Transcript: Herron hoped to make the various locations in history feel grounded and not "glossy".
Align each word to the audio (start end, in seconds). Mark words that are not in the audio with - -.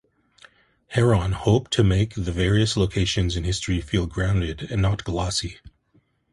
Herron 0.87 1.33
hoped 1.33 1.69
to 1.73 1.83
make 1.83 2.15
the 2.15 2.31
various 2.31 2.75
locations 2.75 3.35
in 3.37 3.43
history 3.43 3.81
feel 3.81 4.07
grounded 4.07 4.63
and 4.71 4.81
not 4.81 5.03
"glossy". 5.03 5.59